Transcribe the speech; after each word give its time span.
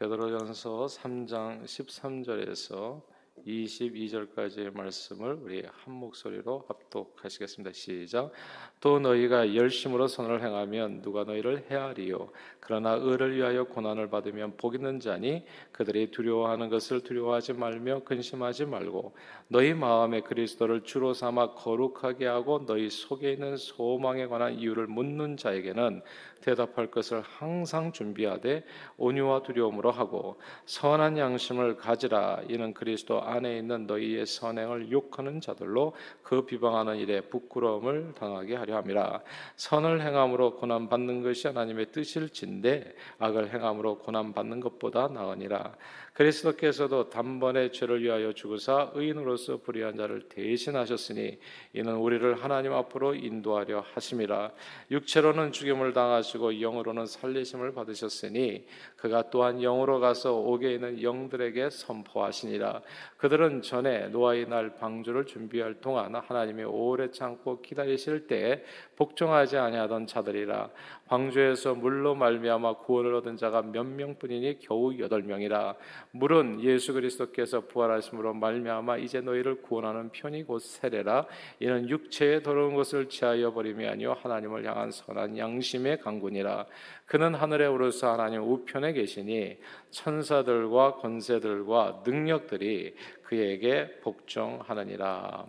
베드로전서 0.00 0.86
3장 0.86 1.62
13절에서 1.64 3.02
22절까지의 3.46 4.76
말씀을 4.76 5.38
우리 5.42 5.62
한 5.62 5.94
목소리로 5.94 6.64
합독하시겠습니다. 6.68 7.72
시작. 7.72 8.32
또 8.80 8.98
너희가 8.98 9.54
열심으로 9.54 10.08
선을 10.08 10.42
행하면 10.42 11.02
누가 11.02 11.24
너희를 11.24 11.66
해하리요. 11.70 12.30
그러나 12.60 12.92
의를 12.92 13.36
위하여 13.36 13.64
고난을 13.64 14.10
받으면 14.10 14.56
복 14.56 14.74
있는 14.74 15.00
자니 15.00 15.44
그들이 15.72 16.10
두려워하는 16.10 16.68
것을 16.68 17.02
두려워하지 17.02 17.54
말며 17.54 18.04
근심하지 18.04 18.66
말고 18.66 19.14
너희 19.48 19.74
마음에 19.74 20.20
그리스도를 20.20 20.82
주로 20.84 21.12
삼아 21.12 21.54
거룩하게 21.54 22.26
하고 22.26 22.64
너희 22.66 22.88
속에 22.88 23.32
있는 23.32 23.56
소망에 23.56 24.26
관한 24.26 24.54
이유를 24.54 24.86
묻는 24.86 25.36
자에게는 25.36 26.02
대답할 26.40 26.90
것을 26.90 27.20
항상 27.20 27.92
준비하되 27.92 28.64
온유와 28.96 29.42
두려움으로 29.42 29.90
하고 29.90 30.40
선한 30.66 31.18
양심을 31.18 31.76
가지라 31.76 32.42
이는 32.48 32.72
그리스도 32.72 33.22
안에 33.30 33.58
있는 33.58 33.86
너희의 33.86 34.26
선행을 34.26 34.90
욕하는 34.90 35.40
자들로 35.40 35.94
그 36.22 36.44
비방하는 36.44 36.96
일에 36.96 37.20
부끄러움을 37.22 38.12
당하게 38.18 38.56
하려 38.56 38.76
함이라. 38.76 39.22
선을 39.56 40.02
행함으로 40.02 40.56
고난 40.56 40.88
받는 40.88 41.22
것이 41.22 41.46
하나님의 41.46 41.92
뜻일진데 41.92 42.94
악을 43.18 43.52
행함으로 43.52 43.98
고난 43.98 44.32
받는 44.32 44.60
것보다 44.60 45.08
나으니라. 45.08 45.76
그리스도께서도 46.14 47.08
단번에 47.08 47.70
죄를 47.70 48.02
위하여 48.02 48.32
죽으사 48.32 48.90
의인으로서 48.94 49.58
불의한 49.58 49.96
자를 49.96 50.28
대신하셨으니 50.28 51.38
이는 51.72 51.94
우리를 51.96 52.34
하나님 52.42 52.74
앞으로 52.74 53.14
인도하려 53.14 53.84
하심이라. 53.94 54.50
육체로는 54.90 55.52
죽임을 55.52 55.92
당하시고 55.92 56.60
영으로는 56.60 57.06
살리심을 57.06 57.72
받으셨으니 57.72 58.66
그가 59.00 59.30
또한 59.30 59.60
영으로 59.60 59.98
가서 59.98 60.34
옥에 60.34 60.74
있는 60.74 61.02
영들에게 61.02 61.70
선포하시니라. 61.70 62.82
그들은 63.16 63.62
전에 63.62 64.08
노아의 64.08 64.48
날 64.48 64.74
방주를 64.76 65.24
준비할 65.26 65.80
동안 65.80 66.14
하나님이 66.14 66.64
오래 66.64 67.10
참고 67.10 67.62
기다리실 67.62 68.26
때에 68.26 68.62
복종하지 68.96 69.56
아니하던 69.56 70.06
자들이라 70.06 70.68
방주에서 71.10 71.74
물로 71.74 72.14
말미암아 72.14 72.78
구원을 72.78 73.14
얻은 73.16 73.36
자가 73.36 73.62
몇 73.62 73.84
명뿐이니 73.84 74.60
겨우 74.60 74.96
여덟 75.00 75.22
명이라. 75.22 75.74
물은 76.12 76.62
예수 76.62 76.92
그리스도께서 76.92 77.62
부활하심으로 77.66 78.34
말미암아 78.34 78.98
이제 78.98 79.20
너희를 79.20 79.60
구원하는 79.60 80.10
편이 80.10 80.44
곧 80.44 80.60
세례라. 80.60 81.26
이는 81.58 81.88
육체에 81.88 82.42
더러운 82.44 82.76
것을 82.76 83.08
취하여 83.08 83.52
버림이 83.52 83.88
아니요 83.88 84.16
하나님을 84.22 84.64
향한 84.64 84.92
선한 84.92 85.36
양심의 85.36 85.98
강군이라. 85.98 86.66
그는 87.06 87.34
하늘에 87.34 87.66
오르사 87.66 88.12
하나님 88.12 88.42
우편에 88.42 88.92
계시니 88.92 89.58
천사들과 89.90 90.94
권세들과 90.98 92.04
능력들이 92.06 92.94
그에게 93.24 93.98
복종하느니라. 94.00 95.44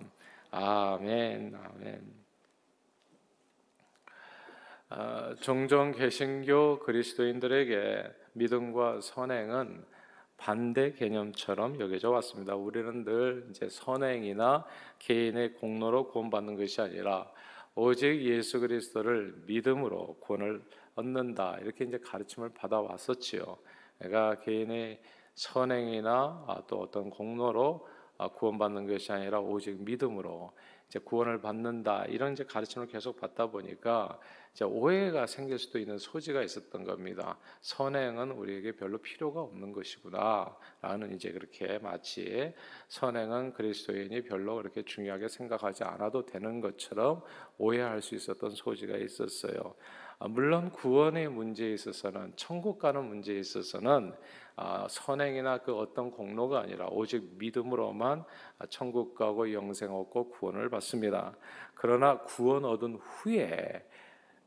아멘 0.50 1.56
아멘. 1.56 2.02
아, 2.18 2.21
종종 5.40 5.92
개신교 5.92 6.80
그리스도인들에게 6.80 8.04
믿음과 8.34 9.02
선행은 9.02 9.86
반대 10.36 10.92
개념처럼 10.94 11.80
여겨져 11.80 12.10
왔습니다. 12.10 12.56
우리는 12.56 13.04
늘 13.04 13.48
이제 13.50 13.70
선행이나 13.70 14.66
개인의 15.00 15.54
공로로 15.54 16.10
구원받는 16.10 16.58
것이 16.58 16.82
아니라 16.82 17.32
오직 17.76 18.22
예수 18.24 18.60
그리스도를 18.60 19.44
믿음으로 19.46 20.18
구원을 20.20 20.62
얻는다 20.96 21.60
이렇게 21.60 21.86
이제 21.86 21.98
가르침을 22.00 22.50
받아 22.54 22.82
왔었지요. 22.82 23.58
내가 24.00 24.36
개인의 24.36 25.02
선행이나 25.36 26.46
아, 26.48 26.64
또 26.68 26.82
어떤 26.82 27.10
공로로 27.10 27.88
아, 28.18 28.28
구원받는 28.28 28.88
것이 28.88 29.12
아니라 29.12 29.40
오직 29.40 29.82
믿음으로 29.84 30.52
이제 30.92 31.00
구원을 31.00 31.40
받는다 31.40 32.04
이런 32.10 32.34
이제 32.34 32.44
가르침을 32.44 32.88
계속 32.88 33.16
받다 33.16 33.48
보니까 33.48 34.20
이제 34.54 34.66
오해가 34.66 35.26
생길 35.26 35.58
수도 35.58 35.80
있는 35.80 35.98
소지가 35.98 36.44
있었던 36.44 36.84
겁니다. 36.84 37.38
선행은 37.62 38.32
우리에게 38.32 38.74
별로 38.74 38.98
필요가 38.98 39.40
없는 39.40 39.72
것이구나라는 39.72 41.16
이제 41.16 41.32
그렇게 41.32 41.80
마치 41.80 42.54
선행은 42.90 43.54
그리스도인이 43.54 44.22
별로 44.24 44.58
그렇게 44.58 44.84
중요하게 44.84 45.30
생각하지 45.30 45.86
않아도 45.86 46.26
되는 46.26 46.60
것처럼 46.60 47.24
오해할 47.58 48.02
수 48.02 48.16
있었던 48.16 48.52
소지가 48.52 48.98
있었어요. 48.98 49.76
아, 50.20 50.28
물론 50.28 50.70
구원의 50.72 51.30
문제에 51.30 51.74
있어서는 51.74 52.34
천국 52.36 52.80
가는 52.80 53.04
문제에 53.04 53.40
있어서는 53.40 54.14
아, 54.51 54.51
선행이나 54.90 55.60
그 55.60 55.76
어떤 55.76 56.12
공로가 56.12 56.60
아니라 56.60 56.88
오직 56.88 57.38
믿음으로만 57.38 58.24
천국 58.70 59.16
가고 59.16 59.52
영생 59.54 59.94
얻고 59.94 60.30
구원을 60.30 60.70
받습니다. 60.70 61.36
그러나 61.76 62.20
구원 62.20 62.66
얻은 62.66 62.96
후에 62.96 63.86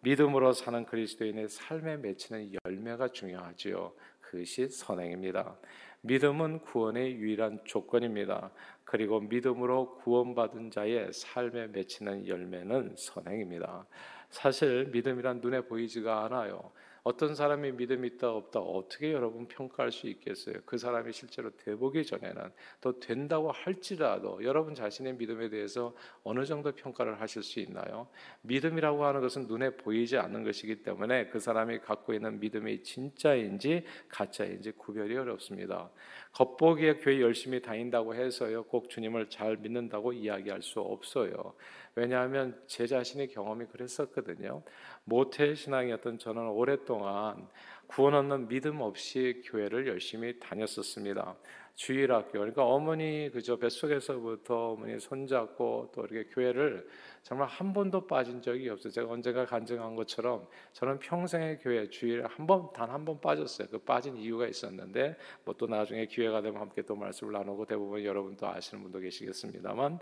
믿음으로 0.00 0.52
사는 0.52 0.84
그리스도인의 0.84 1.48
삶에 1.48 1.96
맺히는 1.96 2.52
열매가 2.66 3.08
중요하지요. 3.08 3.92
그것이 4.20 4.68
선행입니다. 4.68 5.56
믿음은 6.02 6.60
구원의 6.60 7.14
유일한 7.14 7.60
조건입니다. 7.64 8.50
그리고 8.84 9.20
믿음으로 9.20 9.94
구원받은 9.96 10.70
자의 10.70 11.10
삶에 11.10 11.68
맺히는 11.68 12.28
열매는 12.28 12.94
선행입니다. 12.98 13.86
사실 14.28 14.86
믿음이란 14.92 15.40
눈에 15.40 15.62
보이지가 15.62 16.24
않아요. 16.24 16.72
어떤 17.04 17.34
사람이 17.34 17.72
믿음이 17.72 18.08
있다 18.08 18.30
없다 18.30 18.60
어떻게 18.60 19.12
여러분 19.12 19.46
평가할 19.46 19.92
수 19.92 20.08
있겠어요? 20.08 20.54
그 20.64 20.78
사람이 20.78 21.12
실제로 21.12 21.50
되보기 21.54 22.06
전에는 22.06 22.50
또 22.80 22.98
된다고 22.98 23.52
할지라도 23.52 24.42
여러분 24.42 24.74
자신의 24.74 25.16
믿음에 25.16 25.50
대해서 25.50 25.94
어느 26.22 26.46
정도 26.46 26.72
평가를 26.72 27.20
하실 27.20 27.42
수 27.42 27.60
있나요? 27.60 28.08
믿음이라고 28.40 29.04
하는 29.04 29.20
것은 29.20 29.46
눈에 29.46 29.76
보이지 29.76 30.16
않는 30.16 30.44
것이기 30.44 30.82
때문에 30.82 31.28
그 31.28 31.40
사람이 31.40 31.80
갖고 31.80 32.14
있는 32.14 32.40
믿음이 32.40 32.82
진짜인지 32.82 33.84
가짜인지 34.08 34.72
구별이 34.72 35.14
어렵습니다. 35.14 35.90
겉보기에 36.34 36.94
교회 36.94 37.20
열심히 37.20 37.62
다닌다고 37.62 38.14
해서요 38.14 38.64
꼭 38.64 38.90
주님을 38.90 39.30
잘 39.30 39.56
믿는다고 39.56 40.12
이야기할 40.12 40.62
수 40.62 40.80
없어요. 40.80 41.54
왜냐하면 41.94 42.60
제 42.66 42.86
자신의 42.86 43.28
경험이 43.28 43.66
그랬었거든요. 43.66 44.62
모태 45.04 45.54
신앙이었던 45.54 46.18
저는 46.18 46.48
오랫동안 46.48 47.48
구원 47.86 48.14
얻는 48.14 48.48
믿음 48.48 48.80
없이 48.80 49.42
교회를 49.44 49.86
열심히 49.86 50.38
다녔었습니다. 50.40 51.36
주일학교 51.76 52.32
그러니까 52.32 52.64
어머니 52.64 53.30
그저 53.32 53.56
뱃속에서부터 53.56 54.72
어머니 54.72 54.98
손잡고 54.98 55.92
또 55.94 56.06
이렇게 56.06 56.28
교회를 56.32 56.86
정말 57.24 57.48
한 57.48 57.72
번도 57.72 58.06
빠진 58.06 58.42
적이 58.42 58.68
없어요. 58.68 58.92
제가 58.92 59.10
언젠가 59.10 59.46
간증한 59.46 59.96
것처럼 59.96 60.46
저는 60.74 60.98
평생의 60.98 61.58
교회 61.58 61.88
주일에 61.88 62.22
한 62.22 62.46
번 62.46 62.70
단 62.74 62.90
한 62.90 63.04
번 63.06 63.18
빠졌어요. 63.18 63.66
그 63.70 63.78
빠진 63.78 64.14
이유가 64.18 64.46
있었는데 64.46 65.16
뭐 65.44 65.54
또 65.56 65.66
나중에 65.66 66.04
기회가 66.06 66.42
되면 66.42 66.60
함께 66.60 66.82
또 66.82 66.94
말씀을 66.94 67.32
나누고 67.32 67.64
대부분 67.64 68.04
여러분도 68.04 68.46
아시는 68.46 68.82
분도 68.82 68.98
계시겠습니다만 69.00 70.00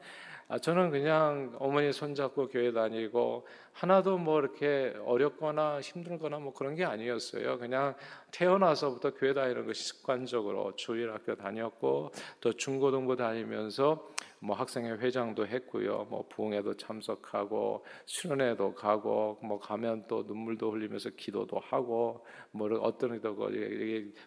아, 0.48 0.58
저는 0.58 0.90
그냥 0.90 1.54
어머니 1.60 1.92
손잡고 1.92 2.48
교회 2.48 2.72
다니고 2.72 3.46
하나도 3.72 4.18
뭐 4.18 4.40
이렇게 4.40 4.92
어렵거나 5.06 5.80
힘들거나 5.80 6.40
뭐 6.40 6.52
그런 6.52 6.74
게 6.74 6.84
아니었어요. 6.84 7.58
그냥 7.58 7.94
태어나서부터 8.32 9.14
교회 9.14 9.32
다니는 9.32 9.66
것이 9.66 9.84
습관적으로 9.84 10.74
주일 10.74 11.12
학교 11.12 11.36
다녔고 11.36 12.10
또 12.40 12.52
중고등부 12.52 13.14
다니면서 13.16 14.04
뭐 14.44 14.56
학생회 14.56 14.90
회장도 14.94 15.46
했고요. 15.46 16.08
뭐 16.10 16.26
부흥회도 16.28 16.76
참석하고 16.76 17.84
수련회도 18.06 18.74
가고 18.74 19.38
뭐 19.40 19.60
가면 19.60 20.06
또 20.08 20.24
눈물도 20.24 20.72
흘리면서 20.72 21.10
기도도 21.10 21.60
하고 21.60 22.26
뭐 22.50 22.68
어떤 22.80 23.20
또 23.20 23.36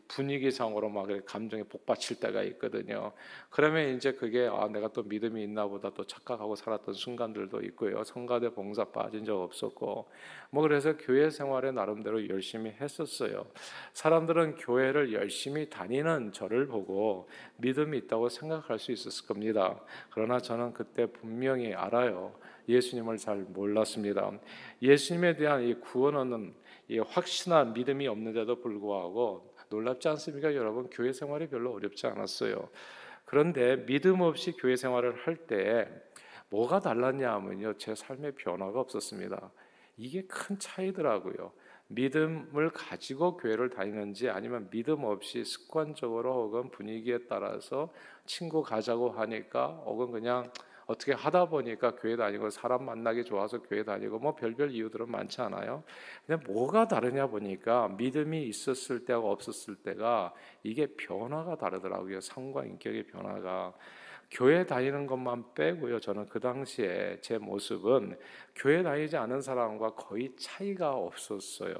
분위기상으로 0.07 0.87
막 0.87 1.09
감정에 1.25 1.63
복받칠 1.63 2.21
때가 2.21 2.43
있거든요. 2.43 3.11
그러면 3.49 3.93
이제 3.93 4.13
그게 4.13 4.49
아 4.49 4.69
내가 4.69 4.87
또 4.93 5.03
믿음이 5.03 5.43
있나 5.43 5.67
보다 5.67 5.89
또 5.93 6.07
착각하고 6.07 6.55
살았던 6.55 6.93
순간들도 6.93 7.61
있고요. 7.63 8.01
성가대 8.05 8.51
봉사 8.51 8.85
빠진 8.85 9.25
적 9.25 9.41
없었고 9.41 10.09
뭐 10.49 10.63
그래서 10.63 10.95
교회 10.95 11.29
생활에 11.29 11.71
나름대로 11.71 12.29
열심히 12.29 12.71
했었어요. 12.71 13.45
사람들은 13.91 14.55
교회를 14.55 15.11
열심히 15.11 15.69
다니는 15.69 16.31
저를 16.31 16.67
보고 16.67 17.27
믿음이 17.57 17.97
있다고 17.97 18.29
생각할 18.29 18.79
수 18.79 18.93
있었을 18.93 19.27
겁니다. 19.27 19.77
그러나 20.11 20.39
저는 20.39 20.73
그때 20.73 21.05
분명히 21.05 21.73
알아요. 21.73 22.33
예수님을 22.67 23.17
잘 23.17 23.37
몰랐습니다. 23.37 24.31
예수님에 24.81 25.35
대한 25.35 25.63
이 25.63 25.73
구원 25.75 26.15
얻는 26.15 26.53
이 26.87 26.99
확신한 26.99 27.73
믿음이 27.73 28.07
없는데도 28.07 28.61
불구하고 28.61 29.53
놀랍지 29.69 30.07
않습니까? 30.09 30.55
여러분 30.55 30.89
교회 30.89 31.11
생활이 31.11 31.47
별로 31.47 31.73
어렵지 31.73 32.07
않았어요. 32.07 32.69
그런데 33.25 33.85
믿음 33.85 34.21
없이 34.21 34.51
교회 34.53 34.75
생활을 34.75 35.15
할 35.25 35.47
때 35.47 35.87
뭐가 36.49 36.79
달랐냐 36.79 37.33
하면요. 37.33 37.73
제 37.77 37.95
삶의 37.95 38.33
변화가 38.35 38.79
없었습니다. 38.79 39.51
이게 39.97 40.21
큰 40.27 40.57
차이더라고요. 40.59 41.51
믿음을 41.87 42.69
가지고 42.71 43.37
교회를 43.37 43.69
다니는지 43.69 44.29
아니면 44.29 44.69
믿음 44.71 45.03
없이 45.03 45.43
습관적으로 45.43 46.33
혹은 46.33 46.69
분위기에 46.71 47.19
따라서 47.29 47.91
친구 48.25 48.63
가자고 48.63 49.11
하니까 49.11 49.67
혹은 49.85 50.11
그냥 50.11 50.51
어떻게 50.87 51.13
하다 51.13 51.45
보니까 51.45 51.95
교회 51.95 52.15
다니고 52.15 52.49
사람 52.51 52.85
만나기 52.85 53.23
좋아서 53.23 53.61
교회 53.61 53.83
다니고 53.83 54.19
뭐 54.19 54.35
별별 54.35 54.71
이유들은 54.71 55.09
많지 55.09 55.41
않아요. 55.41 55.83
근데 56.25 56.45
뭐가 56.51 56.87
다르냐 56.87 57.27
보니까 57.27 57.89
믿음이 57.89 58.43
있었을 58.43 59.05
때하고 59.05 59.31
없었을 59.31 59.75
때가 59.75 60.33
이게 60.63 60.87
변화가 60.87 61.57
다르더라고요. 61.57 62.21
상과 62.21 62.65
인격의 62.65 63.07
변화가. 63.07 63.73
교회 64.31 64.65
다니는 64.65 65.07
것만 65.07 65.53
빼고요. 65.53 65.99
저는 65.99 66.27
그 66.27 66.39
당시에 66.39 67.19
제 67.21 67.37
모습은 67.37 68.17
교회 68.55 68.83
다니지 68.83 69.17
않은 69.17 69.41
사람과 69.41 69.93
거의 69.95 70.35
차이가 70.37 70.93
없었어요. 70.93 71.75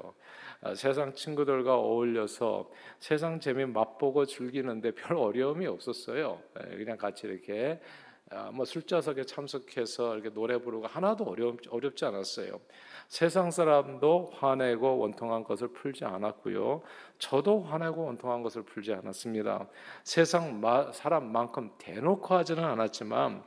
아, 0.60 0.74
세상 0.74 1.12
친구들과 1.12 1.76
어울려서 1.76 2.70
세상 2.98 3.40
재미 3.40 3.66
맛보고 3.66 4.26
즐기는데 4.26 4.92
별 4.92 5.16
어려움이 5.16 5.66
없었어요. 5.66 6.40
예, 6.60 6.76
그냥 6.76 6.96
같이 6.96 7.26
이렇게 7.26 7.80
아, 7.80 8.05
뭐 8.52 8.64
술자석에 8.64 9.24
참석해서 9.24 10.14
이렇게 10.14 10.30
노래 10.30 10.58
부르고 10.58 10.86
하나도 10.86 11.24
어렵, 11.24 11.58
어렵지 11.70 12.04
않았어요. 12.04 12.60
세상 13.08 13.52
사람도 13.52 14.32
화내고 14.34 14.98
원통한 14.98 15.44
것을 15.44 15.68
풀지 15.68 16.04
않았고요. 16.04 16.82
저도 17.18 17.60
화내고 17.62 18.04
원통한 18.04 18.42
것을 18.42 18.62
풀지 18.64 18.92
않았습니다. 18.94 19.68
세상 20.02 20.60
사람만큼 20.92 21.70
대놓고 21.78 22.34
하지는 22.34 22.64
않았지만 22.64 23.44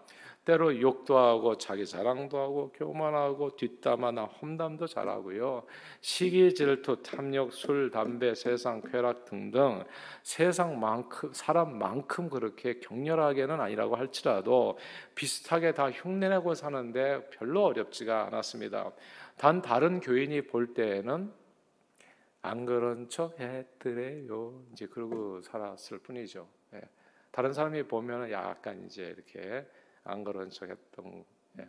때로 0.49 0.81
욕도 0.81 1.15
하고 1.15 1.59
자기 1.59 1.85
자랑도 1.85 2.39
하고 2.39 2.71
교만하고 2.73 3.55
뒷담화나 3.55 4.23
험담도 4.23 4.87
잘하고요. 4.87 5.63
시기, 6.01 6.55
질투, 6.55 7.03
탐욕, 7.03 7.53
술, 7.53 7.91
담배, 7.91 8.33
세상 8.33 8.81
쾌락 8.81 9.25
등등 9.25 9.83
세상만큼 10.23 11.33
사람만큼 11.33 12.29
그렇게 12.29 12.79
격렬하게는 12.79 13.61
아니라고 13.61 13.95
할지라도 13.95 14.79
비슷하게 15.13 15.73
다 15.73 15.91
흉내내고 15.91 16.55
사는데 16.55 17.29
별로 17.29 17.65
어렵지가 17.65 18.25
않았습니다. 18.25 18.91
단 19.37 19.61
다른 19.61 19.99
교인이 19.99 20.47
볼 20.47 20.73
때에는 20.73 21.31
안 22.41 22.65
그런 22.65 23.07
척 23.07 23.39
했더래요. 23.39 24.63
이제 24.71 24.87
그러고 24.87 25.41
살았을 25.41 25.99
뿐이죠. 25.99 26.47
예. 26.73 26.81
다른 27.29 27.53
사람이 27.53 27.83
보면 27.83 28.31
약간 28.31 28.83
이제 28.85 29.13
이렇게 29.15 29.67
안 30.09 30.23
그런 30.23 30.49
척했던. 30.49 31.25
예. 31.59 31.67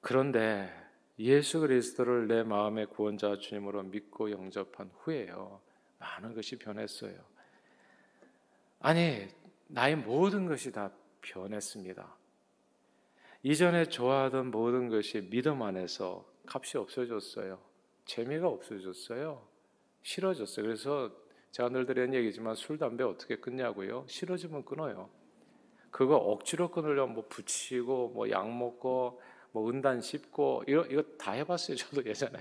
그런데 0.00 0.70
예수 1.18 1.60
그리스도를 1.60 2.26
내 2.26 2.42
마음의 2.42 2.86
구원자 2.86 3.36
주님으로 3.38 3.84
믿고 3.84 4.30
영접한 4.30 4.90
후에요. 4.98 5.60
많은 5.98 6.34
것이 6.34 6.58
변했어요. 6.58 7.14
아니, 8.80 9.28
나의 9.68 9.96
모든 9.96 10.46
것이 10.46 10.72
다 10.72 10.90
변했습니다. 11.20 12.16
이전에 13.44 13.86
좋아하던 13.86 14.50
모든 14.50 14.88
것이 14.88 15.28
믿음 15.30 15.62
안에서 15.62 16.28
값이 16.46 16.78
없어졌어요. 16.78 17.60
재미가 18.04 18.48
없어졌어요. 18.48 19.46
싫어졌어요. 20.02 20.64
그래서 20.64 21.12
제가 21.52 21.68
늘 21.68 21.86
드리는 21.86 22.14
얘기지만 22.14 22.54
술, 22.54 22.78
담배 22.78 23.04
어떻게 23.04 23.36
끊냐고요? 23.36 24.04
싫어지면 24.08 24.64
끊어요. 24.64 25.10
그거 25.92 26.16
억지로 26.16 26.70
끊으려면 26.72 27.14
뭐 27.14 27.26
붙이고 27.28 28.10
뭐 28.10 28.30
약 28.30 28.50
먹고 28.50 29.22
뭐 29.52 29.70
은단 29.70 30.00
씹고 30.02 30.64
이거 30.68 30.82
이거 30.86 31.02
다 31.18 31.32
해봤어요 31.32 31.76
저도 31.76 32.04
예전에 32.06 32.40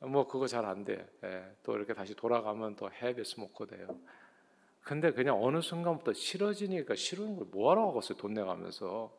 뭐 0.00 0.26
그거 0.28 0.46
잘 0.46 0.64
안 0.66 0.84
돼. 0.84 1.06
예, 1.24 1.44
또 1.64 1.76
이렇게 1.76 1.94
다시 1.94 2.14
돌아가면 2.14 2.76
또 2.76 2.90
헤비 2.92 3.24
스모커 3.24 3.66
돼요. 3.66 3.88
근데 4.82 5.12
그냥 5.12 5.42
어느 5.42 5.60
순간부터 5.62 6.12
싫어지니까 6.12 6.94
싫은 6.94 7.36
걸 7.36 7.46
뭐하러 7.50 7.88
하겠어요 7.90 8.18
돈 8.18 8.34
내가면서 8.34 9.12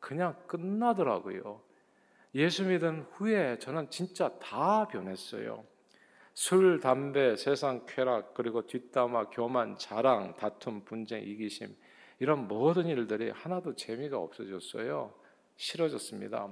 그냥 0.00 0.36
끝나더라고요. 0.46 1.60
예수 2.34 2.64
믿은 2.64 3.02
후에 3.12 3.58
저는 3.60 3.90
진짜 3.90 4.30
다 4.40 4.88
변했어요. 4.88 5.64
술, 6.34 6.80
담배, 6.80 7.36
세상 7.36 7.86
쾌락, 7.86 8.34
그리고 8.34 8.66
뒷담화, 8.66 9.30
교만, 9.30 9.78
자랑, 9.78 10.36
다툼, 10.36 10.84
분쟁, 10.84 11.22
이기심 11.22 11.76
이런 12.18 12.48
모든 12.48 12.86
일들이 12.86 13.30
하나도 13.30 13.74
재미가 13.74 14.18
없어졌어요. 14.18 15.12
싫어졌습니다. 15.56 16.48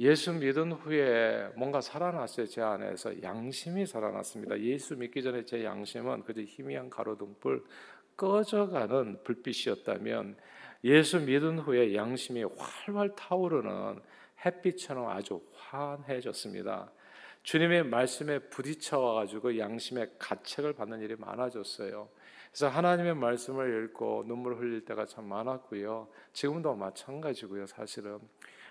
예수 0.00 0.32
믿은 0.32 0.72
후에 0.72 1.48
뭔가 1.56 1.80
살아났어요. 1.80 2.46
제 2.46 2.60
안에서 2.60 3.22
양심이 3.22 3.86
살아났습니다. 3.86 4.60
예수 4.60 4.96
믿기 4.96 5.22
전에 5.22 5.44
제 5.44 5.64
양심은 5.64 6.24
그저 6.24 6.42
희미한 6.42 6.90
가로등불 6.90 7.64
꺼져가는 8.16 9.22
불빛이었다면 9.24 10.36
예수 10.84 11.20
믿은 11.20 11.58
후에 11.60 11.94
양심이 11.94 12.44
활활 12.44 13.14
타오르는 13.16 14.00
햇빛처럼 14.44 15.08
아주 15.08 15.40
환해졌습니다. 15.54 16.92
주님의 17.42 17.84
말씀에 17.84 18.40
부딪혀 18.50 18.98
가지고 18.98 19.56
양심의 19.56 20.10
가책을 20.18 20.74
받는 20.74 21.00
일이 21.00 21.16
많아졌어요. 21.16 22.08
그래서 22.56 22.74
하나님의 22.74 23.16
말씀을 23.16 23.84
읽고 23.84 24.24
눈물 24.26 24.56
흘릴 24.56 24.86
때가 24.86 25.04
참 25.04 25.26
많았고요. 25.26 26.08
지금도 26.32 26.74
마찬가지고요. 26.74 27.66
사실은 27.66 28.18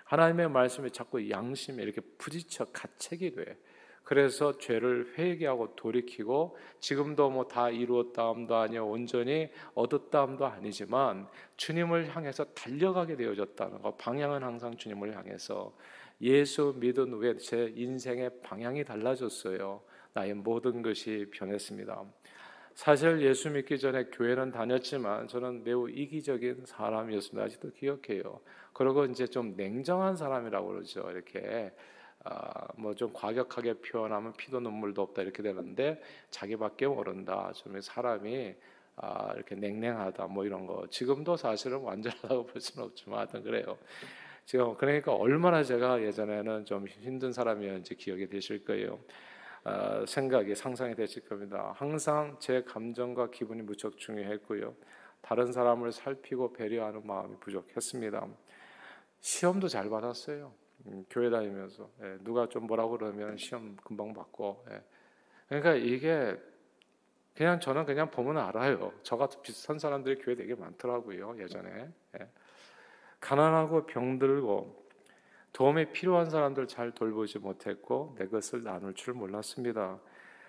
하나님의 0.06 0.50
말씀에 0.50 0.88
자꾸 0.88 1.30
양심에 1.30 1.84
이렇게 1.84 2.00
부딪혀 2.18 2.64
가책이 2.72 3.36
돼. 3.36 3.56
그래서 4.02 4.58
죄를 4.58 5.14
회개하고 5.16 5.76
돌이키고 5.76 6.56
지금도 6.80 7.30
뭐 7.30 7.46
다 7.46 7.70
이루었다함도 7.70 8.56
아니요 8.56 8.88
온전히 8.88 9.50
얻었다함도 9.74 10.44
아니지만 10.44 11.28
주님을 11.56 12.08
향해서 12.08 12.42
달려가게 12.54 13.14
되어졌다는 13.14 13.82
거 13.82 13.94
방향은 13.94 14.42
항상 14.42 14.76
주님을 14.76 15.16
향해서 15.16 15.72
예수 16.22 16.74
믿은 16.76 17.12
후에 17.12 17.36
제 17.36 17.72
인생의 17.76 18.40
방향이 18.42 18.82
달라졌어요. 18.82 19.80
나의 20.12 20.34
모든 20.34 20.82
것이 20.82 21.30
변했습니다. 21.32 22.04
사실 22.76 23.22
예수 23.22 23.48
믿기 23.48 23.78
전에 23.78 24.04
교회는 24.12 24.50
다녔지만 24.50 25.28
저는 25.28 25.64
매우 25.64 25.88
이기적인 25.88 26.66
사람이었습니다. 26.66 27.46
아직도 27.46 27.70
기억해요. 27.70 28.40
그리고 28.74 29.06
이제 29.06 29.26
좀 29.26 29.54
냉정한 29.56 30.14
사람이라고 30.14 30.68
그러죠. 30.68 31.10
이렇게 31.10 31.72
아, 32.22 32.68
뭐좀 32.76 33.14
과격하게 33.14 33.80
표현하면 33.80 34.34
피도 34.34 34.60
눈물도 34.60 35.00
없다 35.00 35.22
이렇게 35.22 35.42
되는데 35.42 36.02
자기밖에 36.28 36.86
모른다. 36.86 37.50
좀 37.54 37.80
사람이 37.80 38.54
아, 38.96 39.32
이렇게 39.34 39.54
냉랭하다 39.54 40.26
뭐 40.26 40.44
이런 40.44 40.66
거. 40.66 40.86
지금도 40.90 41.38
사실은 41.38 41.78
완전하다고 41.78 42.44
볼 42.44 42.60
수는 42.60 42.88
없지만 42.88 43.20
하여튼 43.20 43.42
그래요. 43.42 43.78
지금 44.44 44.76
그러니까 44.76 45.14
얼마나 45.14 45.62
제가 45.62 46.02
예전에는 46.02 46.66
좀 46.66 46.86
힘든 46.86 47.32
사람이었는지 47.32 47.94
기억이 47.94 48.28
되실 48.28 48.66
거예요. 48.66 49.00
어, 49.66 50.06
생각이 50.06 50.54
상상이 50.54 50.94
되실 50.94 51.28
겁니다. 51.28 51.72
항상 51.74 52.36
제 52.38 52.62
감정과 52.62 53.32
기분이 53.32 53.62
무척 53.62 53.98
중요했고요. 53.98 54.76
다른 55.20 55.50
사람을 55.50 55.90
살피고 55.90 56.52
배려하는 56.52 57.04
마음이 57.04 57.34
부족했습니다. 57.40 58.28
시험도 59.18 59.66
잘 59.66 59.90
받았어요. 59.90 60.52
음, 60.86 61.04
교회 61.10 61.30
다니면서 61.30 61.90
예, 62.00 62.16
누가 62.20 62.48
좀 62.48 62.68
뭐라고 62.68 62.92
그러면 62.96 63.36
시험 63.36 63.76
금방 63.82 64.12
받고. 64.12 64.64
예. 64.70 64.80
그러니까 65.48 65.74
이게 65.74 66.40
그냥 67.34 67.58
저는 67.58 67.86
그냥 67.86 68.08
보면 68.12 68.38
알아요. 68.38 68.92
저 69.02 69.16
같은 69.16 69.42
비슷한 69.42 69.80
사람들이 69.80 70.18
교회 70.22 70.36
되게 70.36 70.54
많더라고요 70.54 71.40
예전에. 71.40 71.90
예. 72.20 72.28
가난하고 73.18 73.86
병들고 73.86 74.85
도움이 75.56 75.86
필요한 75.86 76.28
사람들 76.28 76.68
잘 76.68 76.92
돌보지 76.92 77.38
못했고 77.38 78.14
내 78.18 78.26
것을 78.26 78.62
나눌 78.62 78.92
줄 78.92 79.14
몰랐습니다. 79.14 79.98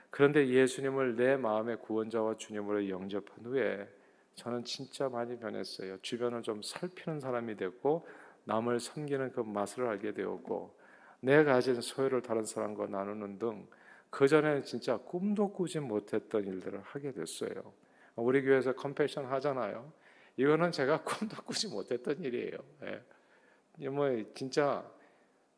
그런데 0.09 0.49
예수님을 0.49 1.15
내 1.15 1.37
마음의 1.37 1.79
구원자와 1.79 2.35
주님으로 2.35 2.89
영접한 2.89 3.45
후에 3.45 3.87
저는 4.35 4.65
진짜 4.65 5.07
많이 5.07 5.39
변했어요. 5.39 5.97
주변을 6.01 6.41
좀 6.41 6.61
살피는 6.61 7.21
사람이 7.21 7.55
됐고 7.55 8.05
남을 8.43 8.81
섬기는 8.81 9.31
그 9.31 9.39
맛을 9.39 9.87
알게 9.87 10.13
되었고 10.13 10.77
내가 11.21 11.53
가진 11.53 11.79
소유를 11.79 12.21
다른 12.21 12.43
사람과 12.43 12.87
나누는 12.87 13.39
등 13.39 13.65
그전에는 14.09 14.63
진짜 14.63 14.97
꿈도 14.97 15.53
꾸지 15.53 15.79
못했던 15.79 16.43
일들을 16.43 16.81
하게 16.81 17.13
됐어요. 17.13 17.71
우리 18.17 18.41
교회에서 18.41 18.75
컴패션 18.75 19.23
하잖아요. 19.27 19.89
이거는 20.35 20.73
제가 20.73 21.03
꿈도 21.07 21.37
꾸지 21.43 21.69
못했던 21.69 22.21
일이에요. 22.21 22.57
예. 22.83 23.87
뭐 23.87 24.09
진짜 24.33 24.96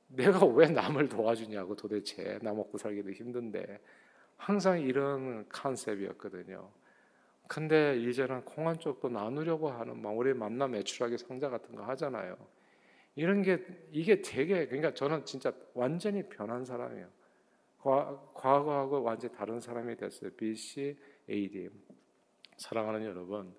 내가 0.09 0.45
왜 0.45 0.67
남을 0.67 1.07
도와주냐고 1.09 1.75
도대체 1.75 2.39
나 2.41 2.53
먹고 2.53 2.77
살기도 2.77 3.11
힘든데 3.11 3.79
항상 4.37 4.79
이런 4.79 5.47
컨셉이었거든요. 5.49 6.69
근데 7.47 7.97
이제는 7.97 8.45
공안 8.45 8.77
쪽도 8.77 9.09
나누려고 9.09 9.69
하는 9.69 10.01
막 10.01 10.11
우리 10.17 10.33
만남 10.33 10.71
매출하기 10.71 11.17
상자 11.17 11.49
같은 11.49 11.75
거 11.75 11.83
하잖아요. 11.83 12.37
이런 13.15 13.41
게 13.41 13.65
이게 13.91 14.21
되게 14.21 14.67
그러니까 14.67 14.93
저는 14.93 15.25
진짜 15.25 15.51
완전히 15.73 16.23
변한 16.29 16.63
사람이에요. 16.63 17.07
과거하고 18.33 19.01
완전히 19.03 19.33
다른 19.35 19.59
사람이 19.59 19.95
됐어요. 19.95 20.31
BC 20.31 20.97
AD. 21.29 21.69
사랑하는 22.57 23.05
여러분, 23.05 23.53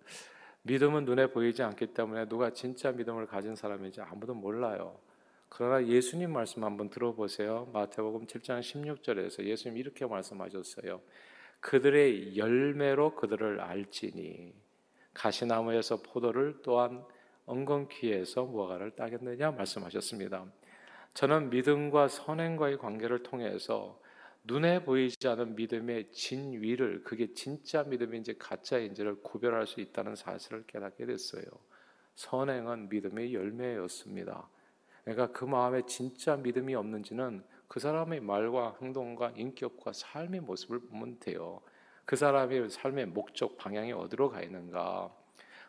믿음은 0.62 1.04
눈에 1.04 1.26
보이지 1.28 1.62
않기 1.62 1.88
때문에 1.88 2.28
누가 2.28 2.50
진짜 2.50 2.92
믿음을 2.92 3.26
가진 3.26 3.54
사람인지 3.54 4.02
아무도 4.02 4.35
몰라요. 4.35 4.99
그러나 5.50 5.85
예수님 5.87 6.33
말씀 6.33 6.64
한번 6.64 6.88
들어보세요. 6.88 7.69
마태복음 7.73 8.26
7장 8.26 8.61
16절에서 8.61 9.45
예수님 9.45 9.76
이렇게 9.76 10.07
말씀하셨어요. 10.07 11.02
그들의 11.59 12.38
열매로 12.38 13.16
그들을 13.16 13.61
알지니 13.61 14.54
가시나무에서 15.12 16.02
포도를 16.02 16.61
또한 16.62 17.04
엉겅퀴에서 17.47 18.45
무화과를 18.45 18.92
따겠느냐 18.92 19.50
말씀하셨습니다. 19.50 20.47
저는 21.14 21.50
믿음과 21.50 22.09
선행과의 22.09 22.78
관계를 22.78 23.25
통해서 23.25 24.00
눈에 24.45 24.85
보이지 24.85 25.26
않은 25.26 25.57
믿음의 25.57 26.12
진위를 26.12 27.02
그게 27.02 27.35
진짜 27.35 27.83
믿음인지 27.83 28.38
가짜인지를 28.38 29.23
구별할 29.23 29.66
수 29.66 29.80
있다는 29.80 30.14
사실을 30.14 30.64
깨닫게 30.69 31.07
됐어요. 31.07 31.42
선행은 32.14 32.88
믿음의 32.88 33.35
열매였습니다. 33.35 34.49
그러니까 35.04 35.33
그 35.33 35.45
마음에 35.45 35.83
진짜 35.87 36.37
믿음이 36.37 36.75
없는지는 36.75 37.42
그 37.69 37.80
사람의 37.80 38.21
말과 38.21 38.76
행동과 38.83 39.33
인격과 39.37 39.92
삶의 39.92 40.40
모습을 40.40 40.80
보면 40.80 41.19
돼요. 41.21 41.61
그 42.04 42.16
사람의 42.16 42.71
삶의 42.71 43.07
목적 43.07 43.57
방향이 43.57 43.92
어디로 43.92 44.30
가 44.30 44.42
있는가? 44.42 45.11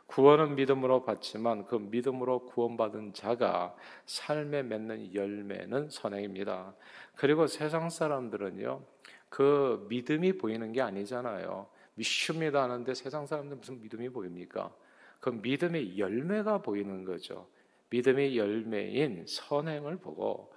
구원은 0.07 0.55
믿음으로 0.55 1.03
받지만 1.05 1.65
그 1.65 1.75
믿음으로 1.75 2.45
구원받은 2.45 3.13
자가 3.13 3.75
삶에 4.05 4.63
맺는 4.63 5.13
열매는 5.13 5.89
선행입니다. 5.89 6.75
그리고 7.15 7.47
세상 7.47 7.89
사람들은요, 7.89 8.81
그 9.29 9.85
믿음이 9.89 10.37
보이는 10.37 10.73
게 10.73 10.81
아니잖아요. 10.81 11.67
믿습니다 11.93 12.63
하는데 12.63 12.93
세상 12.93 13.25
사람들 13.25 13.57
무슨 13.57 13.81
믿음이 13.81 14.09
보입니까? 14.09 14.73
그 15.21 15.29
믿음의 15.29 15.97
열매가 15.97 16.61
보이는 16.61 17.05
거죠. 17.05 17.47
믿음의 17.91 18.37
열매인 18.37 19.25
선행을 19.27 19.97
보고 19.97 20.51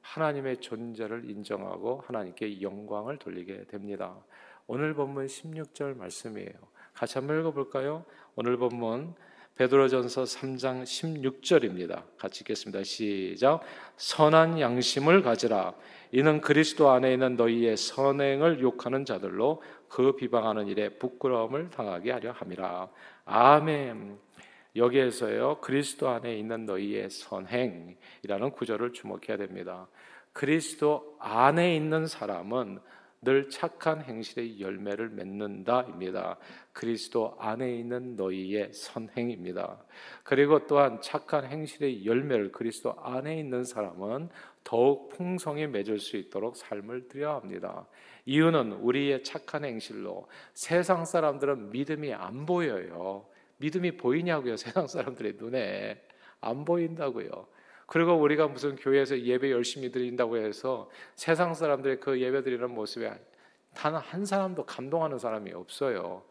하나님의 0.00 0.58
존재를 0.58 1.30
인정하고 1.30 2.02
하나님께 2.06 2.60
영광을 2.62 3.18
돌리게 3.18 3.66
됩니다. 3.66 4.16
오늘 4.66 4.94
본문 4.94 5.26
16절 5.26 5.96
말씀이에요. 5.96 6.52
같이 6.94 7.18
한번 7.18 7.40
읽어볼까요? 7.40 8.04
오늘 8.34 8.56
본문 8.56 9.14
베드로전서 9.56 10.22
3장 10.22 10.84
16절입니다. 10.84 12.04
같이 12.16 12.42
읽겠습니다. 12.42 12.84
시작. 12.84 13.60
선한 13.96 14.60
양심을 14.60 15.22
가지라. 15.22 15.74
이는 16.12 16.40
그리스도 16.40 16.90
안에 16.90 17.12
있는 17.12 17.36
너희의 17.36 17.76
선행을 17.76 18.60
욕하는 18.60 19.04
자들로 19.04 19.62
그 19.88 20.14
비방하는 20.14 20.68
일에 20.68 20.90
부끄러움을 20.90 21.70
당하게 21.70 22.12
하려 22.12 22.32
함이라. 22.32 22.88
아멘. 23.24 24.18
여기에서요. 24.78 25.58
그리스도 25.60 26.08
안에 26.08 26.36
있는 26.38 26.64
너희의 26.64 27.10
선행이라는 27.10 28.52
구절을 28.52 28.92
주목해야 28.92 29.36
됩니다. 29.36 29.88
그리스도 30.32 31.16
안에 31.18 31.76
있는 31.76 32.06
사람은 32.06 32.78
늘 33.20 33.50
착한 33.50 34.00
행실의 34.02 34.60
열매를 34.60 35.08
맺는다입니다. 35.08 36.38
그리스도 36.72 37.34
안에 37.40 37.74
있는 37.74 38.14
너희의 38.14 38.72
선행입니다. 38.72 39.84
그리고 40.22 40.66
또한 40.68 41.00
착한 41.00 41.44
행실의 41.44 42.06
열매를 42.06 42.52
그리스도 42.52 42.94
안에 43.02 43.40
있는 43.40 43.64
사람은 43.64 44.28
더욱 44.62 45.08
풍성히 45.08 45.66
맺을 45.66 45.98
수 45.98 46.16
있도록 46.16 46.56
삶을 46.56 47.08
드려야 47.08 47.34
합니다. 47.34 47.88
이유는 48.24 48.74
우리의 48.74 49.24
착한 49.24 49.64
행실로 49.64 50.28
세상 50.54 51.04
사람들은 51.04 51.70
믿음이 51.70 52.14
안 52.14 52.46
보여요. 52.46 53.26
믿음이 53.58 53.96
보이냐고요. 53.96 54.56
세상 54.58 54.86
사람들의 54.86 55.34
눈에 55.38 56.00
안 56.40 56.64
보인다고요. 56.64 57.28
그리고 57.86 58.14
우리가 58.14 58.48
무슨 58.48 58.76
교회에서 58.76 59.20
예배 59.20 59.50
열심히 59.50 59.90
드린다고 59.90 60.36
해서 60.36 60.90
세상 61.14 61.54
사람들의 61.54 62.00
그 62.00 62.20
예배 62.20 62.42
드리는 62.42 62.70
모습에 62.70 63.12
단 63.74 63.94
한 63.94 64.24
사람도 64.24 64.64
감동하는 64.66 65.18
사람이 65.18 65.52
없어요. 65.52 66.24